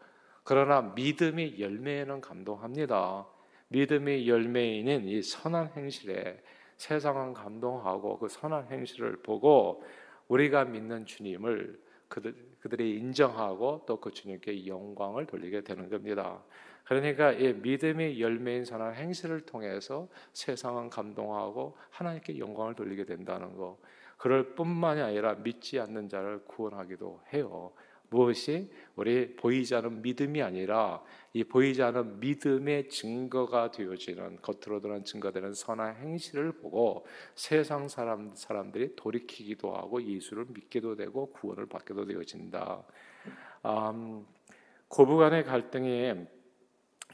그러나 0.44 0.82
믿음이 0.82 1.56
열매에는 1.58 2.20
감동합니다. 2.20 3.26
믿음이 3.68 4.28
열매인인 4.28 5.06
이 5.08 5.22
선한 5.22 5.72
행실에 5.76 6.42
세상은 6.76 7.34
감동하고 7.34 8.18
그 8.18 8.28
선한 8.28 8.68
행실을 8.70 9.16
보고 9.22 9.82
우리가 10.28 10.64
믿는 10.64 11.06
주님을 11.06 11.80
그들, 12.08 12.34
그들이 12.60 12.96
인정하고 12.98 13.84
또 13.86 14.00
그 14.00 14.10
주님께 14.10 14.66
영광을 14.66 15.26
돌리게 15.26 15.62
되는 15.62 15.88
겁니다. 15.90 16.42
그러니까 16.88 17.32
이 17.32 17.52
믿음의 17.52 18.18
열매인 18.18 18.64
선한 18.64 18.94
행실을 18.94 19.42
통해서 19.42 20.08
세상은 20.32 20.88
감동하고 20.88 21.76
하나님께 21.90 22.38
영광을 22.38 22.74
돌리게 22.74 23.04
된다는 23.04 23.56
거. 23.56 23.78
그럴 24.16 24.54
뿐만이 24.54 25.02
아니라 25.02 25.34
믿지 25.34 25.78
않는 25.78 26.08
자를 26.08 26.42
구원하기도 26.46 27.20
해요. 27.34 27.72
무엇이 28.08 28.70
우리 28.96 29.36
보이지 29.36 29.74
않은 29.74 30.00
믿음이 30.00 30.40
아니라 30.40 31.02
이 31.34 31.44
보이지 31.44 31.82
않은 31.82 32.20
믿음의 32.20 32.88
증거가 32.88 33.70
되어지는 33.70 34.38
겉으로 34.40 34.80
드러난 34.80 35.04
증거되는 35.04 35.52
선한 35.52 35.96
행실을 35.96 36.52
보고 36.52 37.06
세상 37.34 37.86
사람 37.86 38.34
사람들이 38.34 38.96
돌이키기도 38.96 39.74
하고 39.76 40.02
예수를 40.02 40.46
믿게도 40.48 40.96
되고 40.96 41.30
구원을 41.32 41.66
받게도 41.66 42.06
되어진다. 42.06 42.82
음, 43.66 44.24
고부간의 44.88 45.44
갈등이 45.44 46.37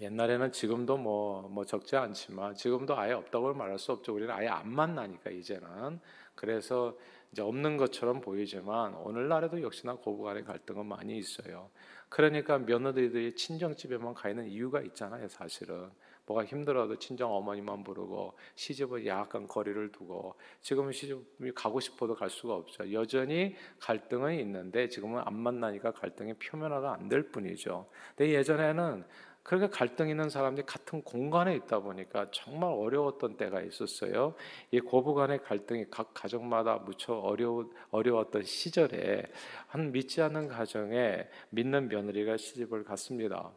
옛날에는 0.01 0.51
지금도 0.51 0.97
뭐, 0.97 1.49
뭐 1.49 1.65
적지 1.65 1.97
않지만 1.97 2.57
지금도 2.57 2.97
아예 2.99 3.13
없다고 3.13 3.55
말할 3.55 3.79
수 3.79 3.93
없죠. 3.93 4.13
우리는 4.15 4.33
아예 4.35 4.49
안 4.49 4.69
만나니까 4.69 5.31
이제는 5.31 6.01
그래서 6.35 6.97
이제 7.31 7.43
없는 7.43 7.77
것처럼 7.77 8.21
보이지만 8.21 8.95
오늘날에도 8.95 9.63
역시나 9.63 9.95
고부간의 9.95 10.45
갈등은 10.45 10.87
많이 10.87 11.17
있어요. 11.17 11.71
그러니까 12.09 12.59
며느리들이 12.59 13.35
친정집에만 13.37 14.15
가 14.15 14.29
있는 14.29 14.49
이유가 14.49 14.81
있잖아요, 14.83 15.29
사실은. 15.29 15.91
뭐가 16.27 16.45
힘들어도 16.45 16.99
친정 16.99 17.33
어머니만 17.35 17.85
부르고 17.85 18.33
시집은 18.55 19.05
약간 19.07 19.47
거리를 19.47 19.93
두고 19.93 20.37
지금은 20.63 20.93
시집이 20.93 21.53
가고 21.55 21.81
싶어도 21.81 22.15
갈 22.15 22.31
수가 22.31 22.55
없죠. 22.55 22.93
여전히 22.93 23.55
갈등은 23.79 24.35
있는데 24.41 24.89
지금은 24.89 25.23
안 25.25 25.35
만나니까 25.35 25.93
갈등이 25.93 26.35
표면화가 26.35 26.95
안 26.95 27.09
될 27.09 27.31
뿐이죠. 27.31 27.87
근데 28.17 28.33
예전에는 28.33 29.05
그렇게 29.45 29.69
갈등 29.69 30.09
있는 30.09 30.31
사람들이 30.31 30.67
같은 30.67 31.03
공간에 31.03 31.55
있다 31.55 31.81
보니까 31.81 32.29
정말 32.33 32.71
어려웠던 32.73 33.37
때가 33.37 33.61
있었어요. 33.61 34.35
이 34.71 34.81
고부간의 34.81 35.43
갈등이 35.43 35.87
각 35.91 36.13
가정마다 36.15 36.77
무척 36.79 37.19
어려워, 37.19 37.71
어려웠던 37.91 38.45
시절에 38.45 39.23
한 39.67 39.93
믿지 39.93 40.23
않는 40.23 40.49
가정에 40.49 41.29
믿는 41.51 41.89
며느리가 41.89 42.39
시집을 42.39 42.85
갔습니다. 42.85 43.51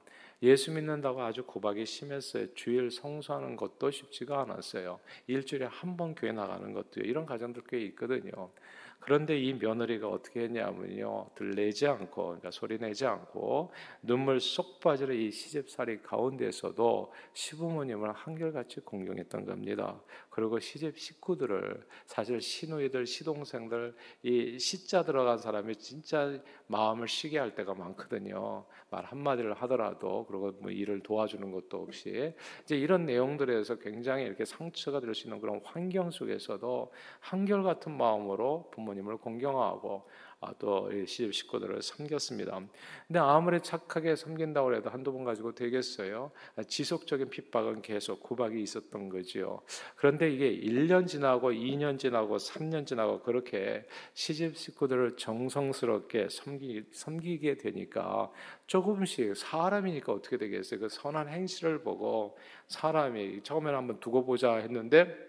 예수 0.44 0.72
믿는다고 0.72 1.24
아주 1.24 1.44
고박이 1.46 1.86
심했어요. 1.86 2.54
주일 2.54 2.92
성수하는 2.92 3.56
것도 3.56 3.90
쉽지가 3.90 4.42
않았어요. 4.42 5.00
일주일에 5.26 5.66
한 5.66 5.98
번 5.98 6.14
교회 6.14 6.32
나가는 6.32 6.74
것도 6.74 7.00
이런 7.02 7.26
가정들 7.26 7.64
꽤 7.68 7.80
있거든요. 7.86 8.52
그런데 9.08 9.40
이 9.40 9.54
며느리가 9.54 10.10
어떻게 10.10 10.42
했냐면요. 10.42 11.30
들내지 11.34 11.88
않고, 11.88 12.26
그러니까 12.26 12.52
소리 12.52 12.78
내지 12.78 13.06
않고, 13.06 13.72
눈물 14.02 14.42
쏙 14.42 14.82
빠지는 14.82 15.16
이 15.16 15.32
시집살이 15.32 16.02
가운데서도 16.02 17.14
시부모님을 17.32 18.12
한결같이 18.12 18.82
공경했던 18.82 19.46
겁니다. 19.46 19.98
그리고 20.30 20.60
시집 20.60 21.00
식구들을, 21.00 21.88
사실 22.06 22.42
시누이들, 22.42 23.06
시동생들, 23.06 23.96
이 24.24 24.60
시자 24.60 25.04
들어간 25.04 25.38
사람이 25.38 25.78
진짜 25.78 26.38
마음을 26.68 27.08
쉬게 27.08 27.40
할 27.40 27.56
때가 27.56 27.76
많거든요. 27.76 28.66
말 28.90 29.06
한마디를 29.06 29.54
하더라도, 29.54 30.26
그리고 30.28 30.52
뭐 30.60 30.72
일을 30.72 31.02
도와주는 31.02 31.52
것도 31.52 31.82
없이. 31.82 32.34
이제 32.64 32.76
이런 32.78 33.06
내용들에서 33.06 33.76
굉장히 33.76 34.24
이렇게 34.24 34.46
상처가 34.46 35.00
될 35.00 35.14
수 35.14 35.28
있는 35.28 35.40
그런 35.40 35.62
환경 35.64 36.12
속에서도 36.12 36.92
한결같은 37.20 37.92
마음으로 37.96 38.70
부모 38.72 38.88
부모님을 38.88 39.18
공경하고 39.18 40.04
아, 40.08 40.27
또 40.60 40.90
시집 41.06 41.34
식구들을 41.34 41.82
섬겼습니다. 41.82 42.62
근데 43.08 43.20
아무리 43.20 43.60
착하게 43.60 44.16
섬긴다고 44.16 44.76
해도 44.76 44.90
한두 44.90 45.12
번 45.12 45.24
가지고 45.24 45.54
되겠어요? 45.56 46.32
지속적인 46.68 47.30
핍박은 47.30 47.82
계속 47.82 48.22
구박이 48.22 48.62
있었던 48.62 49.10
거지요. 49.10 49.62
그런데 49.96 50.32
이게 50.32 50.56
1년 50.56 51.08
지나고 51.08 51.52
2년 51.52 51.98
지나고 51.98 52.38
3년 52.38 52.86
지나고 52.86 53.22
그렇게 53.22 53.86
시집 54.14 54.58
식구들을 54.58 55.18
정성스럽게 55.18 56.28
섬기, 56.30 56.84
섬기게 56.92 57.58
되니까 57.58 58.32
조금씩 58.68 59.36
사람이니까 59.36 60.14
어떻게 60.14 60.38
되겠어요? 60.38 60.80
그 60.80 60.90
선한 60.90 61.30
행실을 61.30 61.82
보고 61.82 62.38
사람이 62.68 63.42
처음에는 63.44 63.78
한번 63.78 64.00
두고 64.00 64.26
보자 64.26 64.56
했는데 64.56 65.28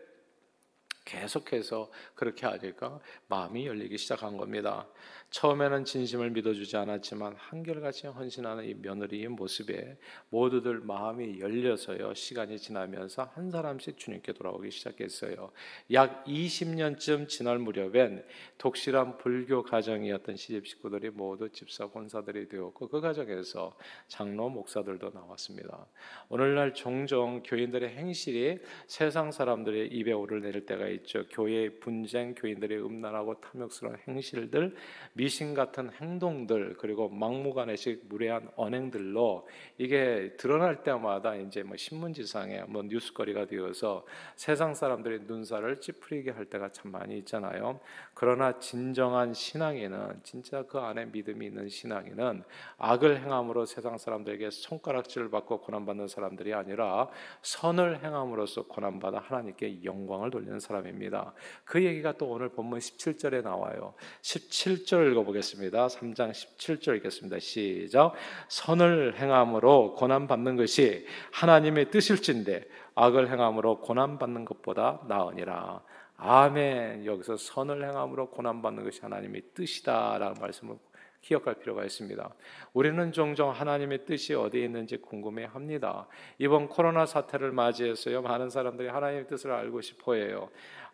계속해서 1.09 1.91
그렇게 2.15 2.47
하니까 2.47 3.01
마음이 3.29 3.67
열리기 3.67 3.97
시작한 3.97 4.37
겁니다. 4.37 4.87
처음에는 5.31 5.85
진심을 5.85 6.31
믿어주지 6.31 6.77
않았지만 6.79 7.35
한결같이 7.37 8.07
헌신하는 8.07 8.65
이 8.65 8.75
며느리의 8.75 9.29
모습에 9.29 9.99
모두들 10.31 10.81
마음이 10.81 11.41
열려서요. 11.41 12.15
시간이 12.15 12.59
지나면서 12.59 13.31
한 13.35 13.51
사람씩 13.51 13.99
주님께 13.99 14.33
돌아오기 14.33 14.71
시작했어요. 14.71 15.53
약 15.93 16.25
20년쯤 16.25 17.29
지날 17.29 17.59
무렵엔 17.59 18.25
독실한 18.57 19.19
불교 19.19 19.63
가정이었던 19.63 20.37
시집 20.37 20.67
식구들이 20.67 21.11
모두 21.11 21.51
집사 21.51 21.87
권사들이 21.89 22.49
되었고 22.49 22.89
그 22.89 23.01
가정에서 23.01 23.77
장로 24.07 24.49
목사들도 24.49 25.11
나왔습니다. 25.11 25.87
오늘날 26.31 26.73
종종 26.73 27.43
교인들의 27.43 27.91
행실이 27.91 28.61
세상 28.87 29.31
사람들의 29.31 29.89
입에 29.89 30.13
오르내릴 30.13 30.65
때가 30.65 30.89
있죠. 30.89 31.27
교회의 31.29 31.81
분쟁, 31.81 32.35
교인들의 32.35 32.83
음란하고 32.83 33.41
탐욕스러운 33.41 33.99
행실들 34.09 34.75
미신 35.19 35.53
같은 35.53 35.91
행동들 36.01 36.77
그리고 36.79 37.09
막무가내식 37.09 38.05
무례한 38.09 38.49
언행들로 38.55 39.49
이게 39.77 40.33
드러날 40.37 40.85
때마다 40.85 41.35
이제 41.35 41.65
뭐 41.65 41.77
신문지상에 41.77 42.63
뭐 42.69 42.85
뉴스거리가 42.85 43.47
되어서 43.47 44.07
세상 44.37 44.77
사람들의 44.77 45.23
눈살을 45.27 45.81
찌푸리게 45.81 46.31
할 46.31 46.45
때가 46.45 46.69
참 46.71 46.93
많이 46.93 47.19
있잖아요. 47.19 47.81
그러나 48.15 48.61
진정한 48.61 49.35
신앙인은 49.35 50.21
진짜 50.23 50.63
그 50.63 50.79
안에 50.79 51.07
믿음이 51.07 51.47
있는 51.47 51.69
신앙인은 51.69 52.45
악을 52.77 53.21
행함으로 53.21 53.67
세상 53.67 53.99
사람들에게 53.99 54.51
손가락질을 54.51 55.31
받고 55.33 55.63
고난받는 55.63 56.07
사람들이 56.07 56.55
아니라 56.55 57.09
선을 57.43 58.05
행함으로써 58.05 58.69
고난받아 58.69 59.19
하나님께 59.19 59.83
영광을 59.83 60.31
돌리는 60.31 60.61
사람입니다. 60.61 61.33
그 61.65 61.83
얘기가 61.85 62.13
또 62.13 62.27
오늘 62.27 62.51
본문 62.51 62.79
17절에 62.79 63.43
나와요. 63.43 63.95
17절 64.23 65.08
읽어보겠습니다. 65.13 65.87
3장 65.89 66.31
17절 66.31 66.97
읽겠습니다. 66.97 67.39
시작. 67.39 68.13
선을 68.49 69.17
행함으로 69.19 69.95
고난 69.95 70.27
받는 70.27 70.57
것이 70.57 71.07
하나님의 71.33 71.91
뜻일진데 71.91 72.65
악을 72.95 73.31
행함으로 73.31 73.81
고난 73.81 74.19
받는 74.19 74.45
것보다 74.45 75.01
나으니라. 75.09 75.83
아멘. 76.17 77.07
여기서 77.07 77.37
선을 77.37 77.89
행함으로 77.89 78.31
고난 78.31 78.61
받는 78.61 78.85
것이 78.85 79.01
하나님의 79.03 79.43
뜻이다라는 79.55 80.35
말씀을 80.41 80.77
기억할 81.21 81.55
필요가 81.55 81.85
있습니다. 81.85 82.35
우리는 82.73 83.13
종종 83.13 83.51
하나님의 83.51 84.05
뜻이 84.05 84.35
어디에 84.35 84.65
있는지 84.65 84.97
궁금해 84.99 85.45
합니다. 85.45 86.07
이번 86.39 86.69
코로나 86.69 87.07
사태를 87.07 87.53
맞이해서요 87.53 88.23
많은 88.23 88.51
사람들이 88.51 88.89
하나님의 88.89 89.27
뜻을 89.27 89.51
알고 89.51 89.81
싶어 89.81 90.15
해요. 90.15 90.49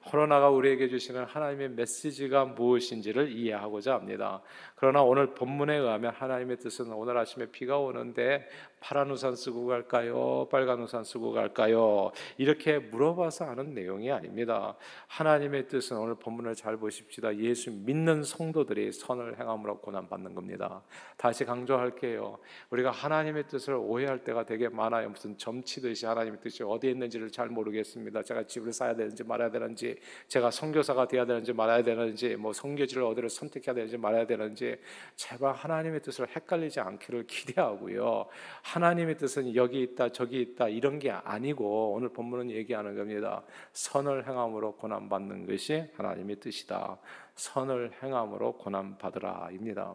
코로나가 0.07 0.51
우리에게 0.51 0.89
주시는 0.89 1.25
하나님의 1.25 1.71
메시지가 1.71 2.45
무엇인지를 2.45 3.31
이해하고자 3.33 3.95
합니다. 3.95 4.43
그러나 4.77 5.03
오늘 5.03 5.35
본문에 5.35 5.77
의하면 5.77 6.13
하나님의 6.13 6.59
뜻은 6.59 6.93
오늘 6.93 7.17
아침에 7.17 7.47
비가 7.47 7.79
오는데 7.79 8.47
파란 8.85 9.11
우산 9.11 9.35
쓰고 9.35 9.65
갈까요? 9.65 10.47
빨간 10.51 10.83
우산 10.83 11.05
쓰고 11.05 11.33
갈까요? 11.33 12.13
이렇게 12.37 12.79
물어봐서 12.79 13.47
하는 13.47 13.73
내용이 13.73 14.13
아닙니다. 14.13 14.77
하나님의 15.07 15.69
뜻은 15.69 15.97
오늘 15.97 16.17
본문을 16.17 16.55
잘 16.55 16.77
보십시다. 16.77 17.35
예수 17.39 17.71
믿는 17.71 18.25
성도들이 18.25 18.93
선을 18.93 19.41
행함으로 19.41 19.79
고난 19.79 20.07
받는 20.07 20.35
겁니다. 20.35 20.83
다시 21.17 21.47
강조할게요. 21.47 22.39
우리가 22.69 22.91
하나님의 22.91 23.49
뜻을 23.49 23.73
오해할 23.73 24.23
때가 24.23 24.45
되게 24.45 24.69
많아요. 24.69 25.09
무슨 25.09 25.39
점치듯이 25.39 26.05
하나님의 26.05 26.41
뜻이 26.43 26.63
어디에 26.63 26.91
있는지를 26.91 27.31
잘 27.31 27.49
모르겠습니다. 27.49 28.23
제가 28.23 28.43
집을 28.47 28.75
사야 28.75 28.95
되는지 28.95 29.25
말아야 29.25 29.51
되는지, 29.51 29.99
제가 30.29 30.51
선교사가 30.51 31.09
되어야 31.09 31.25
되는지 31.25 31.55
말아야 31.55 31.83
되는지, 31.83 32.37
뭐 32.37 32.53
선교지를 32.53 33.03
어디를 33.05 33.31
선택해야 33.31 33.75
되는지 33.75 33.97
말아야 33.97 34.27
되는지, 34.27 34.77
제발 35.17 35.55
하나님의 35.55 36.03
뜻을 36.03 36.29
헷갈리지 36.29 36.81
않기를 36.81 37.27
기대하고요. 37.27 38.27
하나님의 38.75 39.17
뜻은 39.19 39.55
여기 39.55 39.83
있다 39.83 40.09
저기 40.09 40.41
있다 40.41 40.69
이런 40.69 40.99
게 40.99 41.13
아니고 41.13 41.93
오늘 41.93 42.09
본문은 42.09 42.51
얘기하는 42.51 42.97
겁니다. 42.97 43.45
선을 43.73 44.27
행함으로 44.27 44.75
고난 44.75 45.09
받는 45.09 45.47
것이 45.47 45.85
하나님의 45.97 46.41
뜻이다. 46.41 46.99
선을 47.37 47.93
행함으로 48.03 48.55
고난 48.55 48.99
받으라입니다. 48.99 49.95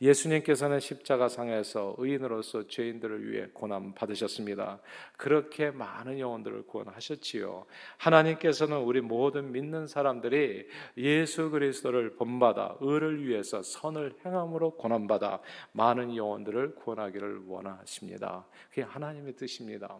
예수님께서는 0.00 0.78
십자가상에서 0.78 1.94
의인으로서 1.98 2.66
죄인들을 2.66 3.30
위해 3.30 3.48
고난 3.52 3.94
받으셨습니다. 3.94 4.80
그렇게 5.16 5.70
많은 5.70 6.18
영혼들을 6.18 6.66
구원하셨지요. 6.66 7.64
하나님께서는 7.96 8.78
우리 8.78 9.00
모든 9.00 9.52
믿는 9.52 9.86
사람들이 9.86 10.66
예수 10.98 11.50
그리스도를 11.50 12.16
본받아 12.16 12.76
의를 12.80 13.26
위해서 13.26 13.62
선을 13.62 14.16
행함으로 14.24 14.72
고난 14.72 15.06
받아 15.06 15.40
많은 15.72 16.14
영혼들을 16.14 16.74
구원하기를 16.74 17.44
원하십니다. 17.46 18.46
그게 18.68 18.82
하나님의 18.82 19.34
뜻입니다. 19.34 19.98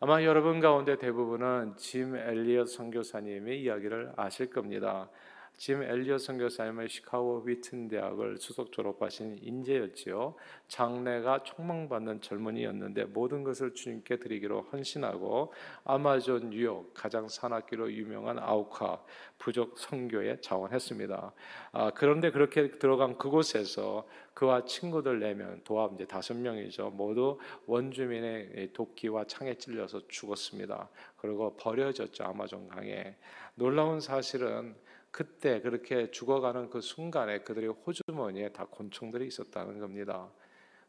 아마 0.00 0.22
여러분 0.22 0.60
가운데 0.60 0.98
대부분은 0.98 1.76
짐 1.78 2.14
엘리엇 2.14 2.68
선교사님의 2.68 3.62
이야기를 3.62 4.12
아실 4.16 4.50
겁니다. 4.50 5.08
짐 5.56 5.82
엘리엇 5.82 6.20
선교사님은 6.20 6.88
시카고 6.88 7.42
위튼 7.46 7.88
대학을 7.88 8.38
수석 8.38 8.72
졸업하신 8.72 9.38
인재였지요. 9.40 10.34
장래가 10.66 11.44
촉망받는 11.44 12.20
젊은이였는데 12.22 13.04
모든 13.04 13.44
것을 13.44 13.72
주님께 13.72 14.18
드리기로 14.18 14.62
헌신하고 14.72 15.52
아마존 15.84 16.50
뉴욕 16.50 16.92
가장 16.92 17.28
산악기로 17.28 17.92
유명한 17.92 18.38
아우카 18.38 19.04
부족 19.38 19.78
선교에 19.78 20.40
자원했습니다. 20.40 21.32
아, 21.72 21.90
그런데 21.94 22.30
그렇게 22.30 22.70
들어간 22.70 23.16
그곳에서 23.16 24.06
그와 24.34 24.64
친구들 24.64 25.20
네명 25.20 25.60
도합 25.62 25.94
이제 25.94 26.04
다섯 26.04 26.34
명이죠. 26.34 26.90
모두 26.90 27.38
원주민의 27.66 28.70
도끼와 28.72 29.24
창에 29.26 29.54
찔려서 29.54 30.08
죽었습니다. 30.08 30.88
그리고 31.16 31.56
버려졌죠 31.56 32.24
아마존 32.24 32.66
강에. 32.66 33.16
놀라운 33.54 34.00
사실은 34.00 34.74
그때 35.14 35.60
그렇게 35.60 36.10
죽어가는 36.10 36.70
그 36.70 36.80
순간에 36.80 37.38
그들의 37.38 37.68
호주머니에 37.68 38.48
다 38.48 38.66
곤충들이 38.68 39.28
있었다는 39.28 39.78
겁니다. 39.78 40.28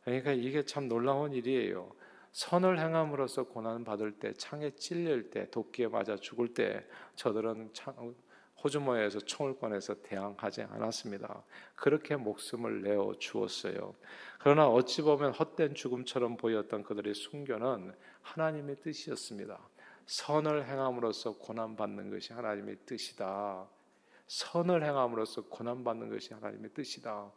그러니까 0.04 0.32
이게 0.32 0.66
참 0.66 0.88
놀라운 0.88 1.32
일이에요. 1.32 1.92
선을 2.32 2.80
행함으로써 2.80 3.44
고난 3.44 3.84
받을 3.84 4.14
때, 4.14 4.34
창에 4.34 4.72
찔릴 4.72 5.30
때, 5.30 5.48
도끼에 5.52 5.90
맞아 5.90 6.16
죽을 6.16 6.56
때 6.56 6.84
저들은 7.14 7.72
호주머니에서 8.64 9.20
총을 9.20 9.60
꺼내서 9.60 10.02
대항하지 10.02 10.64
않았습니다. 10.64 11.44
그렇게 11.76 12.16
목숨을 12.16 12.82
내어 12.82 13.14
주었어요. 13.20 13.94
그러나 14.40 14.68
어찌 14.68 15.04
보면 15.04 15.34
헛된 15.34 15.76
죽음처럼 15.76 16.38
보였던 16.38 16.82
그들의 16.82 17.14
순교는 17.14 17.94
하나님의 18.24 18.78
뜻이었습니다. 18.78 19.60
선을 20.08 20.66
행함으로써 20.66 21.38
고난 21.38 21.76
받는 21.76 22.10
것이 22.10 22.34
하나님의 22.34 22.78
뜻이다. 22.88 23.70
선을 24.28 24.84
행함으로써 24.84 25.44
고난 25.44 25.84
받는 25.84 26.10
것이 26.10 26.34
하나님의 26.34 26.74
뜻이다. 26.74 27.32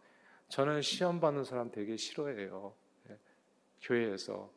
저는 0.48 0.82
시험 0.82 1.20
받는 1.20 1.44
사람 1.44 1.70
되게 1.70 1.96
싫어해요. 1.96 2.74
예. 3.10 3.18
교회에서 3.82 4.50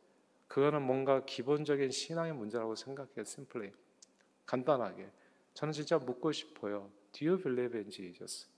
그거는 0.48 0.82
뭔가 0.82 1.24
기본적인 1.24 1.90
신앙의 1.90 2.32
문제라고 2.32 2.74
생각해요. 2.74 3.20
simply 3.20 3.72
간단하게 4.46 5.10
저는 5.54 5.72
진짜 5.72 5.98
묻고 5.98 6.32
싶어요. 6.32 6.90
Do 7.12 7.28
you 7.28 7.42
believe 7.42 7.78
in 7.78 7.90
Jesus? 7.90 8.48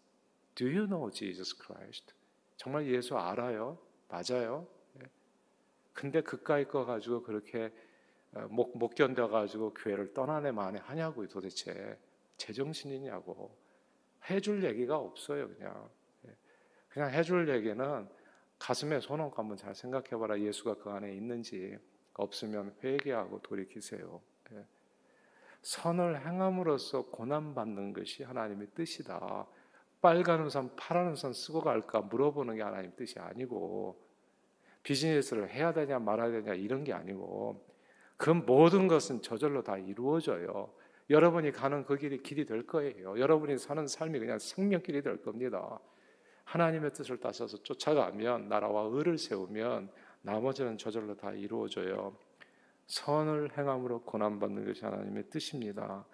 Do 0.55 0.67
you 0.67 0.87
know 0.87 1.11
Jesus 1.11 1.57
Christ? 1.57 2.15
정말 2.57 2.87
예수 2.87 3.17
알아요? 3.17 3.79
맞아요? 4.09 4.69
예. 5.01 5.09
근데 5.93 6.21
그까이 6.21 6.65
거 6.65 6.85
가지고 6.85 7.23
그렇게 7.23 7.73
어, 8.33 8.47
못, 8.49 8.77
못 8.77 8.95
견뎌가지고 8.95 9.75
교회를 9.75 10.15
떠나네 10.15 10.53
만에 10.53 10.79
하냐고요 10.81 11.29
도대체 11.29 11.99
제정신이냐고 12.37 13.64
해줄 14.31 14.65
얘기가 14.65 14.97
없어요, 14.97 15.49
그냥. 15.49 15.89
예. 16.27 16.31
그냥 16.89 17.11
해줄 17.11 17.49
얘기는 17.49 18.09
가슴에 18.59 19.01
손 19.01 19.21
얹고 19.21 19.37
한번 19.37 19.57
잘 19.57 19.75
생각해봐라. 19.75 20.41
예수가 20.41 20.77
그 20.77 20.91
안에 20.91 21.13
있는지 21.15 21.77
없으면 22.15 22.75
회개하고 22.83 23.43
돌이키세요. 23.43 24.21
예. 24.53 24.65
선을 25.63 26.27
행함으로써 26.27 27.07
고난받는 27.07 27.93
것이 27.93 28.23
하나님의 28.23 28.69
뜻이다. 28.75 29.47
빨간 30.01 30.45
우산, 30.45 30.75
파란 30.77 31.13
우산 31.13 31.33
쓰고 31.33 31.63
갈까 31.63 32.03
물어보는 32.03 32.57
게 32.57 32.63
하나님 32.63 32.95
뜻이 32.95 33.19
아니고 33.19 33.99
비즈니스를 34.83 35.49
해야 35.49 35.73
되냐 35.73 35.99
말아야 35.99 36.31
되냐 36.31 36.53
이런 36.53 36.85
게 36.85 36.93
아니고 36.93 37.67
그 38.19 38.29
모든 38.29 38.87
것은 38.87 39.23
저절로 39.23 39.63
다 39.63 39.79
이루어져요. 39.79 40.73
여러분이 41.11 41.53
가는 41.53 41.85
그 41.85 41.97
길이 41.97 42.23
길이 42.23 42.47
될 42.47 42.67
거예요. 42.67 43.19
여러분이 43.19 43.59
사는 43.59 43.87
삶이 43.87 44.19
그냥 44.19 44.39
생명길이 44.39 45.03
될 45.03 45.21
겁니다. 45.23 45.79
하나님의 46.45 46.93
뜻을 46.93 47.19
따져서 47.19 47.63
쫓아가면 47.63 48.49
나라와 48.49 48.89
의를 48.93 49.19
세우면 49.19 49.91
나머지는 50.23 50.79
저절로 50.79 51.17
다 51.17 51.33
이루어져요. 51.33 52.17
선을 52.87 53.57
행함으로 53.57 54.03
고난받는 54.03 54.67
것이 54.67 54.85
하나님의 54.85 55.31
뜻입니다. 55.31 56.07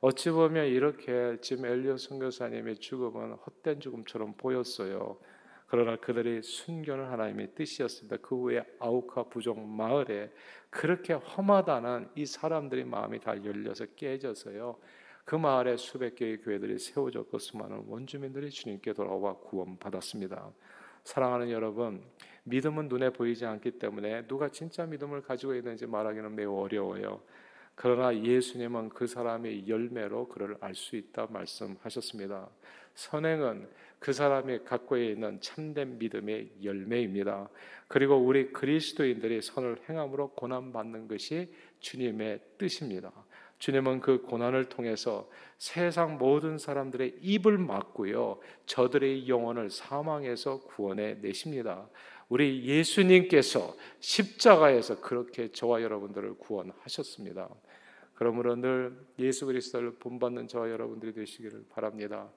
어찌 0.00 0.30
보면 0.30 0.66
이렇게 0.66 1.38
지금 1.40 1.66
엘리오 1.66 1.96
선교사님의 1.96 2.76
죽음은 2.76 3.34
헛된 3.34 3.80
죽음처럼 3.80 4.34
보였어요. 4.36 5.18
그러나 5.74 5.96
그들의 5.96 6.44
순교는 6.44 7.06
하나님의 7.06 7.56
뜻이었습니다. 7.56 8.18
그 8.18 8.36
후에 8.36 8.64
아우카 8.78 9.24
부족 9.24 9.58
마을에 9.58 10.30
그렇게 10.70 11.14
험하다는 11.14 12.10
이 12.14 12.26
사람들의 12.26 12.84
마음이 12.84 13.18
다 13.18 13.34
열려서 13.44 13.86
깨져서요. 13.96 14.78
그 15.24 15.34
마을에 15.34 15.76
수백 15.76 16.14
개의 16.14 16.40
교회들이 16.42 16.78
세워졌고 16.78 17.40
수많은 17.40 17.86
원주민들이 17.88 18.50
주님께 18.50 18.92
돌아와 18.92 19.36
구원받았습니다. 19.36 20.52
사랑하는 21.02 21.50
여러분, 21.50 22.04
믿음은 22.44 22.86
눈에 22.86 23.10
보이지 23.10 23.44
않기 23.44 23.72
때문에 23.72 24.28
누가 24.28 24.48
진짜 24.50 24.86
믿음을 24.86 25.22
가지고 25.22 25.56
있는지 25.56 25.86
말하기는 25.86 26.36
매우 26.36 26.56
어려워요. 26.56 27.20
그러나 27.74 28.16
예수님은 28.16 28.90
그 28.90 29.08
사람의 29.08 29.66
열매로 29.66 30.28
그를 30.28 30.56
알 30.60 30.76
수 30.76 30.94
있다 30.94 31.26
말씀하셨습니다. 31.30 32.48
선행은 32.94 33.68
그 33.98 34.12
사람이 34.12 34.60
갖고 34.64 34.96
있는 34.96 35.40
참된 35.40 35.98
믿음의 35.98 36.50
열매입니다. 36.62 37.48
그리고 37.88 38.16
우리 38.16 38.52
그리스도인들이 38.52 39.40
선을 39.42 39.78
행함으로 39.88 40.30
고난 40.30 40.72
받는 40.72 41.08
것이 41.08 41.52
주님의 41.80 42.40
뜻입니다. 42.58 43.12
주님은 43.58 44.00
그 44.00 44.20
고난을 44.22 44.68
통해서 44.68 45.30
세상 45.58 46.18
모든 46.18 46.58
사람들의 46.58 47.18
입을 47.22 47.56
막고요. 47.56 48.40
저들의 48.66 49.28
영혼을 49.28 49.70
사망에서 49.70 50.60
구원해 50.62 51.14
내십니다. 51.20 51.88
우리 52.28 52.64
예수님께서 52.64 53.74
십자가에서 54.00 55.00
그렇게 55.00 55.50
저와 55.52 55.82
여러분들을 55.82 56.34
구원하셨습니다. 56.38 57.48
그러므로 58.14 58.56
늘 58.56 58.96
예수 59.18 59.46
그리스도를 59.46 59.94
본받는 59.94 60.48
저와 60.48 60.70
여러분들이 60.70 61.12
되시기를 61.12 61.64
바랍니다. 61.70 62.30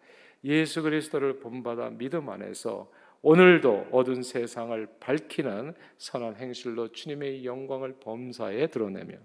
예수 0.44 0.82
그리스도를 0.82 1.40
본받아 1.40 1.92
믿음 1.92 2.30
안에서 2.30 2.92
오늘도 3.22 3.88
어두운 3.92 4.24
세상을 4.24 4.88
밝히는 5.00 5.74
선한 5.98 6.36
행실로 6.36 6.92
주님의 6.92 7.46
영광을 7.46 7.96
범사에 8.00 8.68
드러내며 8.68 9.18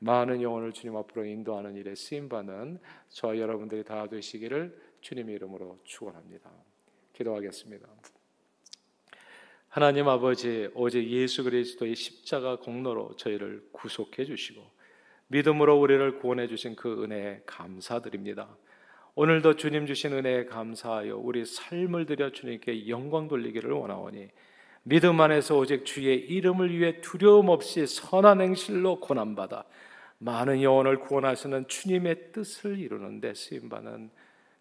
많은 0.00 0.42
영혼을 0.42 0.72
주님 0.72 0.96
앞으로 0.96 1.24
인도하는 1.24 1.76
일에 1.76 1.94
쓰임 1.94 2.28
받는 2.28 2.78
저와 3.08 3.38
여러분들이 3.38 3.84
다 3.84 4.06
되시기를 4.08 4.76
주님의 5.00 5.36
이름으로 5.36 5.78
축원합니다. 5.84 6.50
기도하겠습니다. 7.12 7.88
하나님 9.68 10.08
아버지 10.08 10.68
오직 10.74 11.08
예수 11.08 11.44
그리스도의 11.44 11.94
십자가 11.94 12.56
공로로 12.56 13.16
저희를 13.16 13.68
구속해 13.72 14.24
주시고 14.24 14.62
믿음으로 15.28 15.78
우리를 15.78 16.18
구원해 16.18 16.48
주신 16.48 16.74
그 16.74 17.02
은혜에 17.02 17.42
감사드립니다. 17.44 18.56
오늘도 19.20 19.56
주님 19.56 19.86
주신 19.86 20.12
은혜에 20.12 20.44
감사하여 20.44 21.16
우리 21.16 21.44
삶을 21.44 22.06
들여 22.06 22.30
주님께 22.30 22.86
영광 22.86 23.26
돌리기를 23.26 23.72
원하오니 23.72 24.28
믿음 24.84 25.20
안에서 25.20 25.58
오직 25.58 25.84
주의 25.84 26.16
이름을 26.16 26.70
위해 26.70 27.00
두려움 27.00 27.48
없이 27.48 27.84
선한 27.84 28.40
행실로 28.40 29.00
고난받아 29.00 29.64
많은 30.18 30.62
영혼을 30.62 31.00
구원하시는 31.00 31.66
주님의 31.66 32.30
뜻을 32.30 32.78
이루는 32.78 33.20
데 33.20 33.34
쓰임받는 33.34 34.10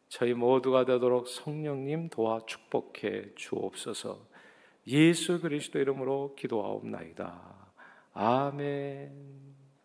저희 0.09 0.33
모두가 0.33 0.85
되도록 0.85 1.27
성령님 1.27 2.09
도와 2.09 2.39
축복해 2.47 3.35
주옵소서 3.35 4.25
예수 4.87 5.39
그리스도 5.39 5.77
이름으로 5.77 6.33
기도하옵나이다. 6.35 7.53
아멘. 8.15 9.46